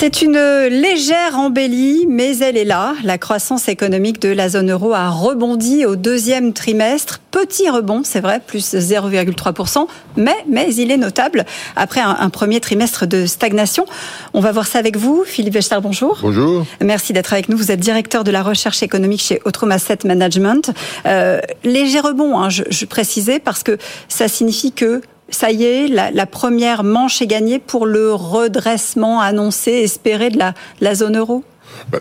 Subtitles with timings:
[0.00, 2.94] C'est une légère embellie, mais elle est là.
[3.02, 7.18] La croissance économique de la zone euro a rebondi au deuxième trimestre.
[7.32, 13.08] Petit rebond, c'est vrai, plus 0,3%, mais, mais il est notable après un, premier trimestre
[13.08, 13.86] de stagnation.
[14.34, 15.24] On va voir ça avec vous.
[15.26, 16.20] Philippe Wechter, bonjour.
[16.22, 16.64] Bonjour.
[16.80, 17.56] Merci d'être avec nous.
[17.56, 20.70] Vous êtes directeur de la recherche économique chez Otrom Asset Management.
[21.06, 23.76] Euh, léger rebond, hein, je, je précisais, parce que
[24.08, 29.72] ça signifie que ça y est, la, première manche est gagnée pour le redressement annoncé,
[29.72, 30.38] espéré de
[30.80, 31.44] la zone euro?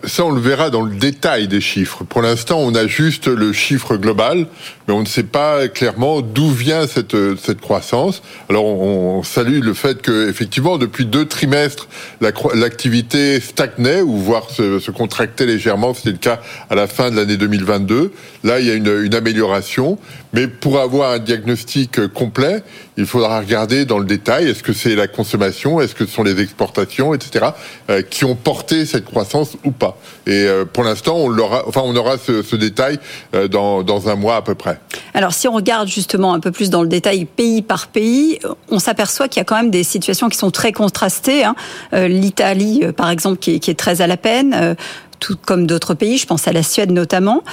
[0.03, 2.03] Ça, on le verra dans le détail des chiffres.
[2.03, 4.47] Pour l'instant, on a juste le chiffre global,
[4.87, 8.21] mais on ne sait pas clairement d'où vient cette, cette croissance.
[8.49, 11.87] Alors, on, salue le fait que, effectivement, depuis deux trimestres,
[12.21, 15.93] l'activité stagnait ou voire se, se contractait légèrement.
[15.93, 18.11] C'était le cas à la fin de l'année 2022.
[18.43, 19.97] Là, il y a une, une amélioration.
[20.33, 22.61] Mais pour avoir un diagnostic complet,
[22.97, 24.49] il faudra regarder dans le détail.
[24.49, 25.79] Est-ce que c'est la consommation?
[25.81, 27.45] Est-ce que ce sont les exportations, etc.,
[27.89, 29.97] euh, qui ont porté cette croissance ou pas.
[30.25, 32.99] Et euh, pour l'instant, on enfin, on aura ce, détail
[33.35, 34.79] euh, dans, dans un mois à peu près.
[35.13, 38.79] Alors, si on regarde justement un peu plus dans le détail pays par pays, on
[38.79, 41.43] s'aperçoit qu'il y a quand même des situations qui sont très contrastées.
[41.43, 41.55] Hein.
[41.93, 44.75] Euh, L'Italie, par exemple, qui est, très à la peine
[45.19, 47.43] tout comme d'autres pays, je pense à la Suède notamment,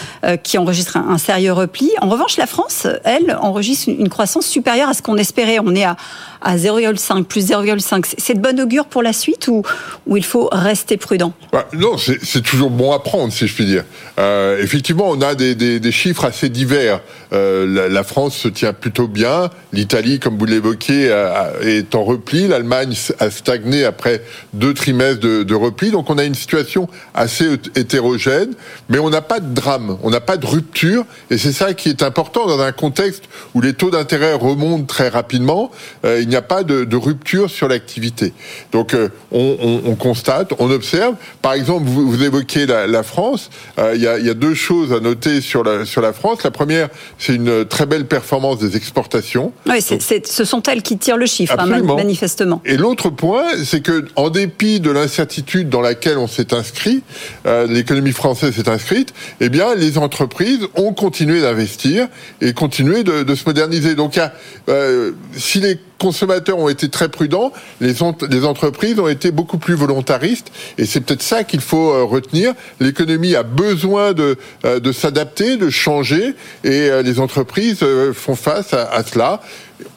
[0.42, 1.90] qui enregistre un, sérieux repli.
[2.00, 5.58] En revanche, la France, elle, enregistre une croissance supérieure à ce qu'on espérait.
[5.60, 5.96] On est à,
[6.44, 8.14] à 0,5, plus 0,5.
[8.18, 9.62] C'est de bonne augure pour la suite ou,
[10.06, 11.32] ou il faut rester prudent?
[11.52, 13.84] Bah, Non, c'est toujours bon à prendre, si je puis dire.
[14.18, 17.00] Euh, effectivement, on a des, chiffres assez divers.
[17.32, 19.50] Euh, la, France se tient plutôt bien.
[19.72, 21.06] L'Italie, comme vous l'évoquez,
[21.62, 22.46] est en repli.
[22.46, 25.90] L'Allemagne a stagné après deux trimestres de, repli.
[25.90, 28.55] Donc on a une situation assez hétérogène,
[28.88, 31.05] mais on n'a pas de drame, on n'a pas de rupture.
[31.30, 33.24] Et c'est ça qui est important dans un contexte
[33.55, 35.70] où les taux d'intérêt remontent très rapidement.
[36.05, 38.33] Euh, il n'y a pas de, de rupture sur l'activité.
[38.72, 41.14] Donc euh, on, on, on, constate, on observe.
[41.42, 43.51] Par exemple, vous, vous évoquez la, la France.
[43.78, 46.12] Euh, il, y a, il y, a, deux choses à noter sur la, sur la
[46.12, 46.42] France.
[46.42, 49.52] La première, c'est une très belle performance des exportations.
[49.67, 52.61] Oui, c'est, c'est, ce sont elles qui tirent le chiffre, hein, manifestement.
[52.64, 57.02] Et l'autre point, c'est que en dépit de l'incertitude dans laquelle on s'est inscrit,
[57.46, 62.08] euh, l'économie française s'est inscrite, eh bien, les entreprises ont continué d'investir
[62.40, 63.94] et continué de, de se moderniser.
[63.94, 64.18] Donc,
[64.68, 67.94] euh, si les consommateurs ont été très prudents, les,
[68.30, 72.54] les entreprises ont été beaucoup plus volontaristes, et c'est peut-être ça qu'il faut euh, retenir.
[72.80, 76.34] L'économie a besoin de, euh, de s'adapter, de changer,
[76.64, 77.84] et les entreprises
[78.14, 79.40] font face à, à cela.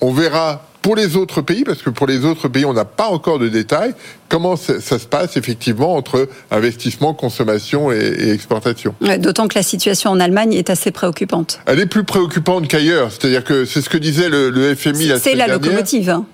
[0.02, 3.08] On verra pour les autres pays, parce que pour les autres pays, on n'a pas
[3.08, 3.94] encore de détails,
[4.30, 8.96] comment ça, se passe effectivement entre investissement, consommation et, et exportation.
[9.20, 11.60] D'autant que la situation en Allemagne est assez préoccupante.
[11.66, 13.12] Elle est plus préoccupante qu'ailleurs.
[13.12, 16.10] C'est-à-dire que c'est ce que disait le, le FMI la C'est la locomotive.
[16.10, 16.26] Hein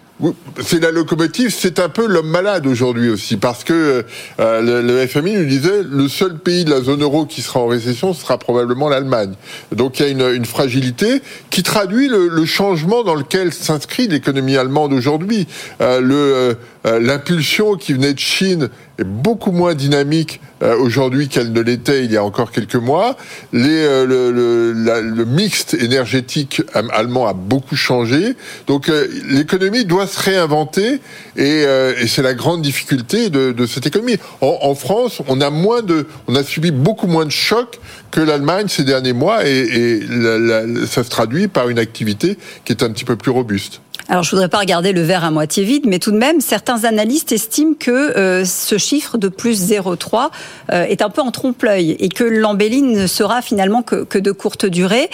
[0.62, 4.06] c'est la locomotive, c'est un peu l'homme malade aujourd'hui aussi, parce que
[4.40, 7.68] euh, le, FMI nous disait le seul pays de la zone euro qui sera en
[7.68, 9.34] récession sera probablement l'Allemagne.
[9.72, 14.94] Donc il y a une, fragilité qui traduit le, changement dans lequel s'inscrit l'économie allemande
[14.94, 15.48] aujourd'hui.
[15.82, 16.54] Euh,
[16.86, 18.70] euh, l'impulsion qui venait de Chine
[19.00, 23.18] est beaucoup moins dynamique euh, aujourd'hui qu'elle ne l'était il y a encore quelques mois.
[23.52, 26.62] Les, euh, le, le, le, mixte énergétique
[26.92, 28.36] allemand a beaucoup changé.
[28.68, 28.92] Donc
[29.28, 31.00] l'économie doit se réinventer
[31.38, 34.18] et, et c'est la grande difficulté de, de cette économie.
[34.42, 37.80] En, en, France, on a moins de, on a subi beaucoup moins de chocs
[38.12, 42.38] que l'Allemagne ces derniers mois et, et la, la, ça se traduit par une activité
[42.64, 43.82] qui est un petit peu plus robuste.
[44.10, 46.84] Alors, je voudrais pas regarder le verre à moitié vide, mais tout de même, certains
[46.84, 50.30] analystes estiment que euh, ce chiffre de plus 0,3
[50.72, 54.66] euh, est un peu en trompe-l'œil et que l'embellie ne sera finalement que, de courte
[54.66, 55.10] durée.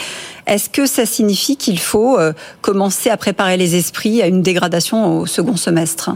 [0.48, 5.20] Est-ce que ça signifie qu'il faut euh, commencer à préparer les esprits à une dégradation
[5.20, 6.10] au second semestre?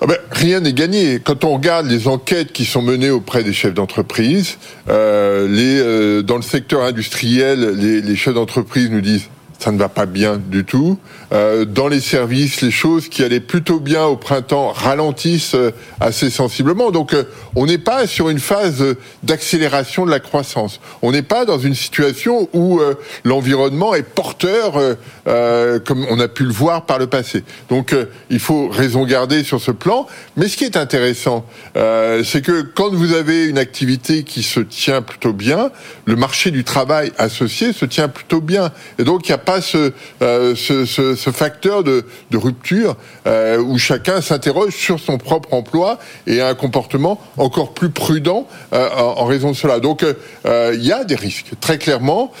[0.00, 1.20] Ah ben, rien n'est gagné.
[1.22, 4.56] Quand on regarde les enquêtes qui sont menées auprès des chefs d'entreprise,
[4.88, 9.28] euh, dans le secteur industriel, les chefs d'entreprise nous disent
[9.60, 10.98] ça ne va pas bien du tout.
[11.32, 15.70] Euh, dans les services, les choses qui allaient plutôt bien au printemps ralentissent euh,
[16.00, 16.90] assez sensiblement.
[16.90, 17.24] Donc, euh,
[17.54, 18.82] on n'est pas sur une phase
[19.22, 20.80] d'accélération de la croissance.
[21.02, 24.80] On n'est pas dans une situation où euh, l'environnement est porteur,
[25.28, 27.44] euh, comme on a pu le voir par le passé.
[27.68, 27.94] Donc,
[28.30, 30.06] il faut raison garder sur ce plan.
[30.36, 35.02] Mais ce qui est intéressant, c'est que quand vous avez une activité qui se tient
[35.02, 35.70] plutôt bien,
[36.06, 38.72] le marché du travail associé se tient plutôt bien.
[38.98, 42.04] Et donc, il n'y a pas pas ce, ce, facteur de,
[42.34, 45.98] rupture où chacun s'interroge sur son propre emploi
[46.28, 49.80] et un comportement encore plus prudent en, raison de cela.
[49.80, 50.04] Donc
[50.44, 52.32] il y a des risques très clairement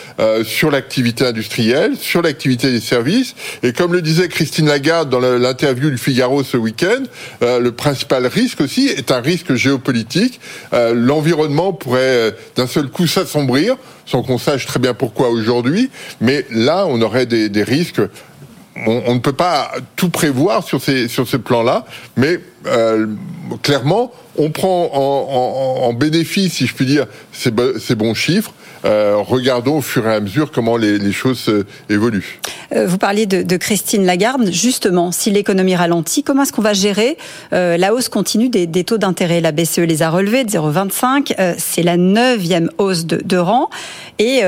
[0.44, 3.34] sur l'activité industrielle, sur l'activité des services
[3.64, 7.02] et comme le disait Christine Lagarde dans l'interview du Figaro ce week-end,
[7.40, 10.40] le principal risque aussi est un risque géopolitique.
[10.72, 13.76] L'environnement pourrait d'un seul coup s'assombrir,
[14.10, 15.90] sans qu'on sache très bien pourquoi aujourd'hui.
[16.20, 18.00] Mais là, on aurait des, risques.
[18.86, 21.84] On, ne peut pas tout prévoir sur ces sur ce plan-là,
[22.16, 23.06] mais euh,
[23.62, 28.52] clairement, on prend en, bénéfice, si je puis dire, ces, ces bons chiffres.
[28.84, 32.40] Euh, regardons au fur et à mesure comment les, choses euh, évoluent.
[32.74, 34.50] vous parliez de, Christine Lagarde.
[34.50, 37.18] Justement, si l'économie ralentit, comment est-ce qu'on va gérer
[37.50, 39.40] la hausse continue des, taux d'intérêt?
[39.40, 41.56] La BCE les a relevés de 0,25.
[41.58, 43.70] C'est la neuvième hausse de, rang.
[44.22, 44.42] Et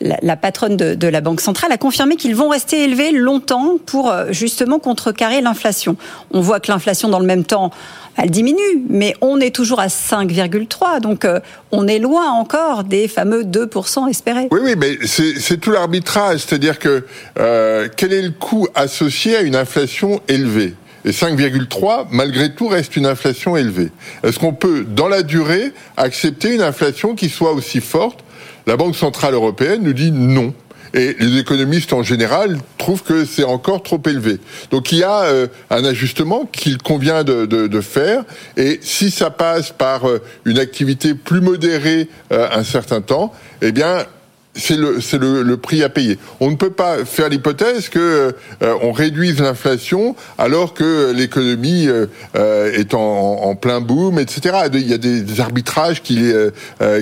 [0.00, 4.78] la, patronne de, la Banque centrale a confirmé qu'ils vont rester élevés longtemps pour justement
[4.78, 5.96] contrecarrer l'inflation.
[6.32, 7.70] On voit que l'inflation, dans le même temps,
[8.16, 11.00] elle diminue, mais on est toujours à 5,3.
[11.00, 11.40] Donc euh,
[11.72, 14.48] on est loin encore des fameux 2% espérés.
[14.50, 16.40] Oui, oui, mais c'est tout l'arbitrage.
[16.40, 17.04] C'est-à-dire que
[17.38, 20.74] euh, quel est le coût associé à une inflation élevée?
[21.06, 23.90] Et 5,3, malgré tout, reste une inflation élevée.
[24.22, 28.22] Est-ce qu'on peut, dans la durée, accepter une inflation qui soit aussi forte
[28.66, 30.54] La Banque Centrale Européenne nous dit non.
[30.92, 34.38] Et les économistes en général trouvent que c'est encore trop élevé.
[34.72, 38.24] Donc il y a euh, un ajustement qu'il convient de, faire.
[38.56, 43.70] Et si ça passe par euh, une activité plus modérée euh, un certain temps, eh
[43.70, 44.06] bien
[44.54, 46.18] c'est le, le, prix à payer.
[46.40, 52.06] On ne peut pas faire l'hypothèse que euh, on réduise l'inflation alors que l'économie euh,
[52.36, 54.56] euh, est en, plein boom, etc.
[54.72, 56.32] Il y a des, arbitrages qui,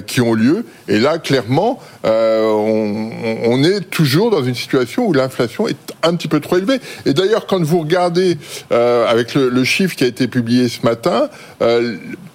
[0.06, 5.76] qui ont lieu, et là, clairement, on, est toujours dans une situation où l'inflation est
[6.02, 6.80] un petit peu trop élevée.
[7.06, 8.38] Et d'ailleurs, quand vous regardez
[8.70, 11.28] avec le, chiffre qui a été publié ce matin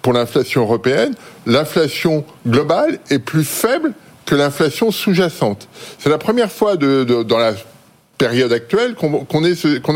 [0.02, 1.14] pour l'inflation européenne,
[1.46, 3.94] l'inflation globale est plus faible
[4.34, 5.68] que l'inflation sous-jacente.
[6.00, 7.54] C'est la première fois dans la
[8.18, 9.56] période actuelle qu'on a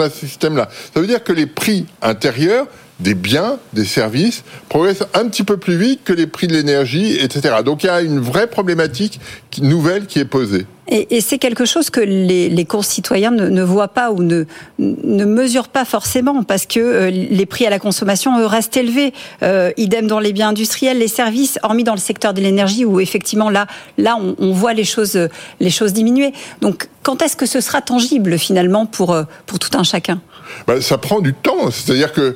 [0.10, 0.70] ce système-là.
[0.94, 2.68] Ça veut dire que les prix intérieurs
[3.00, 7.18] des biens, des services, progressent un petit peu plus vite que les prix de l'énergie,
[7.20, 7.58] etc.
[7.64, 9.20] Donc il y a une vraie problématique
[9.60, 10.66] nouvelle qui est posée.
[10.90, 14.46] Et, c'est quelque chose que les, concitoyens ne, voient pas ou ne,
[14.78, 19.14] mesurent pas forcément parce que euh, les prix à la consommation restent élevés.
[19.44, 23.02] Euh, idem dans les biens industriels, les services, hormis dans le secteur de l'énergie où
[23.02, 23.68] effectivement là,
[23.98, 25.20] là on, voit les choses,
[25.60, 26.32] les choses diminuer.
[26.62, 30.22] Donc quand est-ce que ce sera tangible finalement pour, euh, pour tout un chacun?
[30.68, 31.72] Ben, Ça prend du temps.
[31.72, 32.36] C'est-à-dire que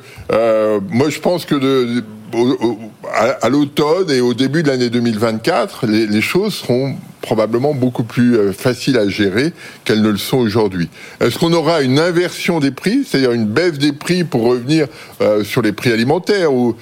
[0.89, 2.03] moi je pense que
[3.13, 8.35] à, l'automne et au début de l'année 2024, les, les choses seront probablement beaucoup plus
[8.35, 9.53] euh, faciles à gérer
[9.85, 10.89] qu'elles ne le sont aujourd'hui.
[11.19, 14.87] Est-ce qu'on aura une inversion des prix, c'est-à-dire une baisse des prix pour revenir
[15.21, 16.75] euh, sur les prix alimentaires ou,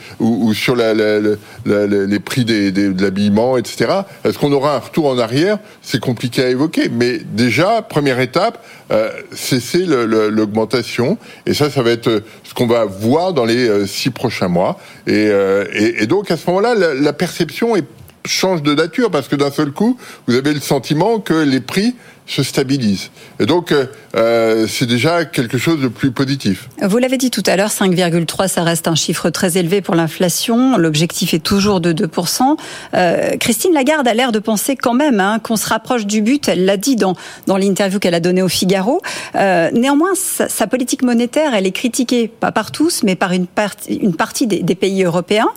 [0.53, 4.01] sur les prix des, de l'habillement, etc.
[4.23, 5.59] Est-ce qu'on aura un retour en arrière?
[5.81, 11.91] C'est compliqué à évoquer, mais déjà, première étape, euh, cesser l'augmentation, et ça, ça va
[11.91, 14.79] être ce qu'on va voir dans les six prochains mois.
[15.05, 17.85] Et donc, à ce moment-là, la perception est
[18.29, 19.97] change de nature parce que d'un seul coup,
[20.27, 21.95] vous avez le sentiment que les prix
[22.29, 23.09] se stabilisent.
[23.39, 26.69] Et donc, euh, euh, c'est déjà quelque chose de plus positif.
[26.81, 30.77] Vous l'avez dit tout à l'heure, 5,3, ça reste un chiffre très élevé pour l'inflation.
[30.77, 32.57] L'objectif est toujours de 2%.
[32.93, 36.47] Euh, Christine Lagarde a l'air de penser quand même hein, qu'on se rapproche du but.
[36.47, 37.15] Elle l'a dit dans,
[37.47, 39.01] dans l'interview qu'elle a donnée au Figaro.
[39.35, 44.45] Euh, néanmoins, sa, politique monétaire, elle est critiquée, pas par tous, mais par une, partie,
[44.45, 45.49] des, pays européens.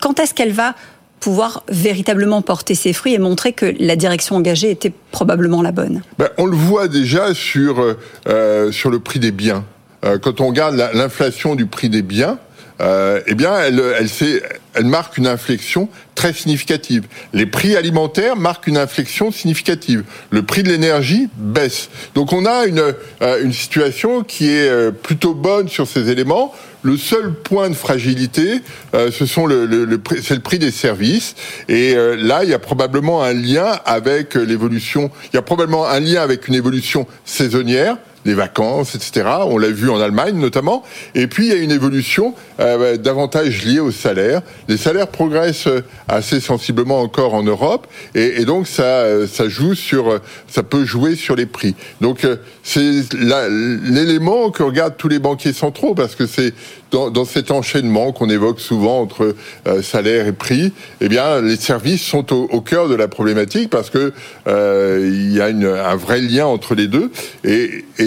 [0.00, 0.74] Quand est-ce qu'elle va
[1.22, 6.02] pouvoir véritablement porter ses fruits et montrer que la direction engagée était probablement la bonne
[6.18, 7.98] ben, On le voit déjà sur, euh,
[8.28, 9.64] euh, sur le prix des biens.
[10.04, 12.38] Euh, quand on regarde l'inflation du prix des biens,
[12.80, 14.42] eh bien, elle, elle,
[14.74, 17.04] elle marque une inflexion très significative.
[17.32, 20.04] Les prix alimentaires marquent une inflexion significative.
[20.30, 21.90] Le prix de l'énergie baisse.
[22.14, 26.52] Donc on a une, une situation qui est plutôt bonne sur ces éléments.
[26.82, 28.60] Le seul point de fragilité,
[28.94, 31.36] euh, ce sont le, le, c'est le prix des services.
[31.68, 35.12] Et euh, là, il y a probablement un lien avec l'évolution.
[35.32, 39.26] Il y a probablement un lien avec une évolution saisonnière les vacances, etc.
[39.46, 40.82] On l'a vu en Allemagne notamment.
[41.14, 44.42] Et puis il y a une évolution euh, davantage liée au salaire.
[44.68, 45.68] Les salaires progressent
[46.08, 51.74] assez sensiblement encore en Europe, et, donc ça, ça peut jouer sur les prix.
[52.00, 52.26] Donc
[52.62, 56.54] c'est l'élément que regardent tous les banquiers centraux parce que c'est
[56.90, 59.34] dans, cet enchaînement qu'on évoque souvent entre
[59.82, 64.12] salaire et prix, eh bien les services sont au, cœur de la problématique parce que
[64.46, 67.10] euh, il y a un vrai lien entre les deux.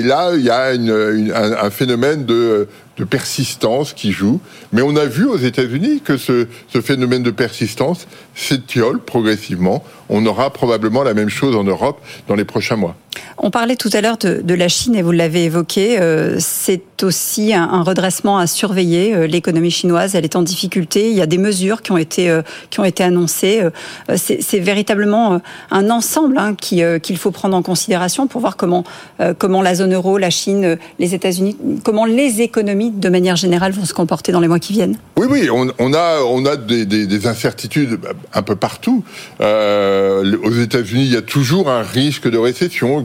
[0.06, 0.68] Là, il y a
[1.64, 2.68] un, phénomène de,
[3.10, 4.40] persistance qui joue.
[4.72, 6.48] Mais on a vu aux États-Unis que ce,
[6.82, 9.84] phénomène de persistance s'étiole progressivement.
[10.10, 12.96] On aura probablement la même chose en Europe dans les prochains mois.
[13.38, 16.00] On parlait tout à l'heure de, de, la Chine et vous l'avez évoqué.
[16.00, 19.14] Euh, c'est aussi un, un, redressement à surveiller.
[19.14, 21.10] Euh, l'économie chinoise, elle est en difficulté.
[21.10, 23.62] Il y a des mesures qui ont été euh, qui ont été annoncées.
[24.16, 28.84] C'est véritablement un ensemble hein, qu'il faut prendre en considération pour voir comment
[29.38, 33.86] comment la zone euro, la Chine, les États-Unis, comment les économies de manière générale vont
[33.86, 34.98] se comporter dans les mois qui viennent.
[35.18, 38.00] Oui, oui, on, on a on a des, des, des, incertitudes
[38.34, 39.04] un peu partout.
[40.44, 43.04] Aux États-Unis, il y a toujours un risque de récession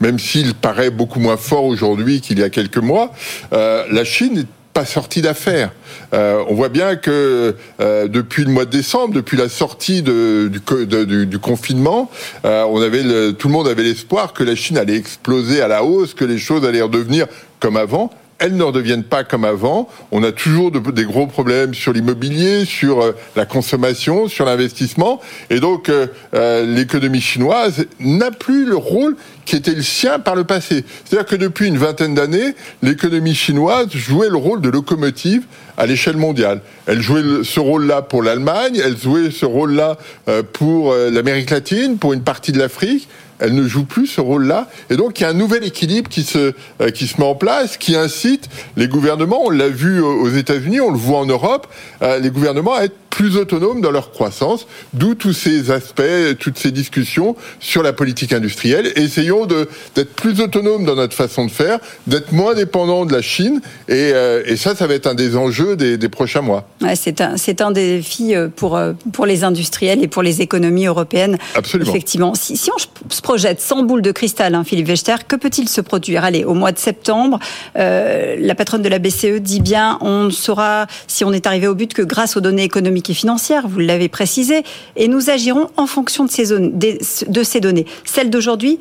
[0.00, 3.12] même s'il paraît beaucoup moins fort aujourd'hui qu'il y a quelques mois,
[3.52, 5.70] euh, la Chine n'est pas sortie d'affaires.
[6.14, 11.38] Euh, on voit bien que euh, depuis le mois de décembre, depuis la sortie du,
[11.40, 12.10] confinement,
[12.46, 16.24] euh, tout le monde avait l'espoir que la Chine allait exploser à la hausse, que
[16.24, 17.26] les choses allaient redevenir
[17.60, 18.10] comme avant
[18.42, 19.88] elles ne redeviennent pas comme avant.
[20.10, 25.20] On a toujours de, des gros problèmes sur l'immobilier, sur euh, la consommation, sur l'investissement.
[25.48, 30.34] Et donc, euh, euh, l'économie chinoise n'a plus le rôle qui était le sien par
[30.34, 30.84] le passé.
[31.04, 35.44] C'est-à-dire que depuis une vingtaine d'années, l'économie chinoise jouait le rôle de locomotive
[35.76, 36.60] à l'échelle mondiale.
[36.86, 41.98] Elle jouait ce rôle-là pour l'Allemagne, elle jouait ce rôle-là euh, pour euh, l'Amérique latine,
[41.98, 43.08] pour une partie de l'Afrique
[43.44, 44.68] elle ne joue plus ce rôle-là.
[44.88, 47.96] Et donc, il y a un nouvel équilibre qui se, euh, met en place, qui
[47.96, 51.66] incite les gouvernements, on l'a vu aux États-Unis, on le voit en Europe,
[52.00, 56.02] les gouvernements à être plus autonomes dans leur croissance, d'où tous ces aspects,
[56.40, 58.90] toutes ces discussions sur la politique industrielle.
[58.96, 63.60] essayons d'être plus autonomes dans notre façon de faire, d'être moins dépendants de la Chine,
[63.88, 66.66] et, euh, et, ça, ça va être un des enjeux des, des prochains mois.
[66.80, 70.40] Ouais, c'est un, un des défis euh, pour, euh, pour les industriels et pour les
[70.40, 71.36] économies européennes.
[71.54, 71.90] Absolument.
[71.90, 72.34] Effectivement.
[72.34, 75.82] Si, si on se projette sans boule de cristal, hein, Philippe Wechter, que peut-il se
[75.82, 76.24] produire?
[76.24, 77.38] Allez, au mois de septembre,
[77.76, 81.68] euh, la patronne de la BCE dit bien, on ne saura si on est arrivé
[81.68, 84.62] au but que grâce aux données économiques économique financière, vous l'avez précisé,
[84.96, 87.86] et nous agirons en fonction de ces, données.
[88.04, 88.78] Celles d'aujourd'hui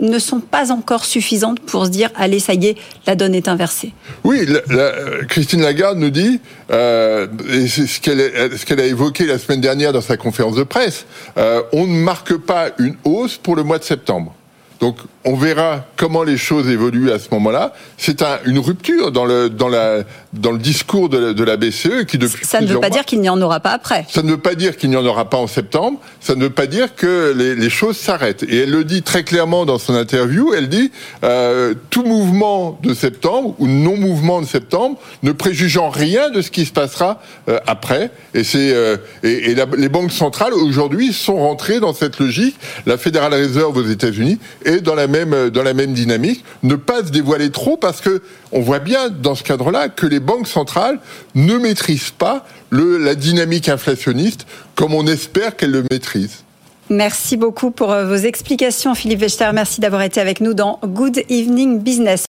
[0.00, 2.76] ne sont pas encore suffisantes pour se dire allez ça y est
[3.06, 3.92] la donne est inversée.
[4.24, 4.46] Oui,
[5.28, 9.60] Christine Lagarde nous dit euh, et c'est ce qu'elle ce qu'elle a évoqué la semaine
[9.60, 11.04] dernière dans sa conférence de presse.
[11.36, 14.34] Euh, on ne marque pas une hausse pour le mois de septembre.
[14.82, 17.72] Donc on verra comment les choses évoluent à ce moment-là.
[17.98, 22.04] C'est un, une rupture dans le, dans, la, dans le discours de, de la BCE
[22.08, 24.04] qui depuis Ça ne veut pas mois, dire qu'il n'y en aura pas après.
[24.08, 26.00] Ça ne veut pas dire qu'il n'y en aura pas en septembre.
[26.18, 28.42] Ça ne veut pas dire que les, les choses s'arrêtent.
[28.42, 30.52] Et elle le dit très clairement dans son interview.
[30.52, 30.90] Elle dit
[31.22, 36.50] euh, tout mouvement de septembre ou non mouvement de septembre ne préjugeant rien de ce
[36.50, 38.10] qui se passera euh, après.
[38.34, 42.56] Et c'est euh, et, et la, les banques centrales aujourd'hui sont rentrées dans cette logique.
[42.84, 47.04] La Federal Reserve aux États-Unis est dans la même, dans la même dynamique, ne pas
[47.04, 50.98] se dévoiler trop parce que on voit bien dans ce cadre-là que les banques centrales
[51.34, 56.44] ne maîtrisent pas le, la dynamique inflationniste comme on espère qu'elles le maîtrisent.
[56.92, 59.50] Merci beaucoup pour euh, vos explications, Philippe Wechter.
[59.54, 62.20] Merci d'avoir été avec nous dans Good Evening Business.